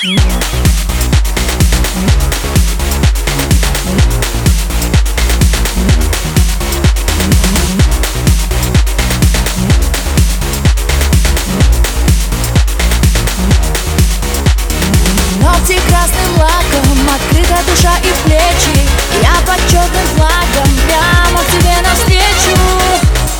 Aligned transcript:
Ногти 0.00 0.14
красным 15.88 16.38
лаком, 16.38 17.10
открыта 17.10 17.58
душа 17.66 17.98
и 17.98 18.12
плечи. 18.22 18.88
Я 19.20 19.34
под 19.44 19.58
черным 19.68 20.06
флагом, 20.14 20.70
прямо 20.86 21.42
к 21.42 21.50
тебе 21.50 21.74
навстречу. 21.82 22.56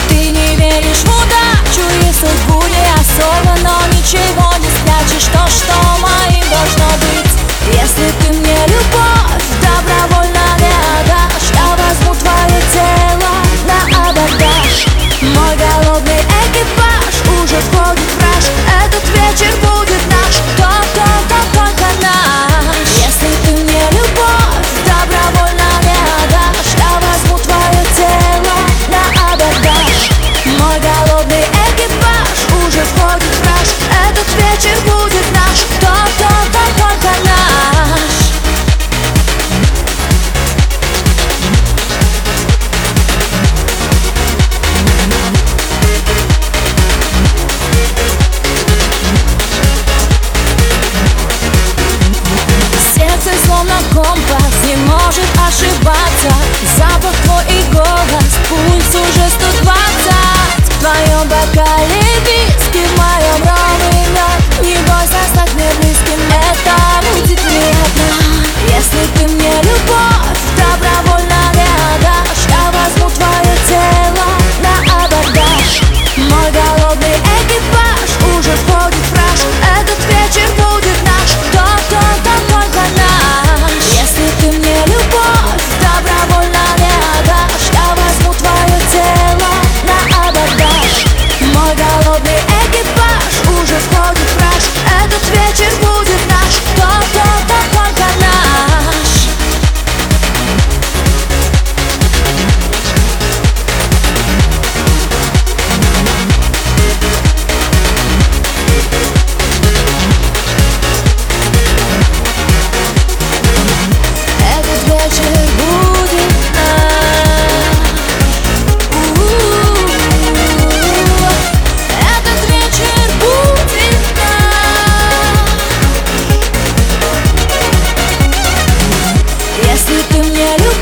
Ты 0.08 0.30
не 0.30 0.56
веришь 0.56 1.04
в 1.04 1.08
удачу 1.08 1.86
и 2.02 2.12
судьбу 2.12 2.60
не 2.66 2.84
особо, 2.94 3.57
такая 61.38 61.97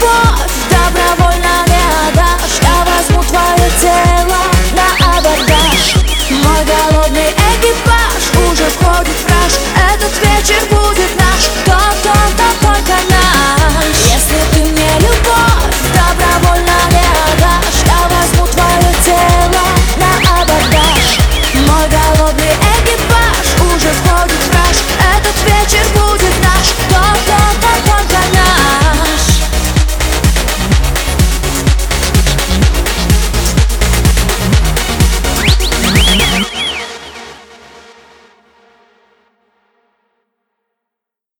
boss. 0.00 0.55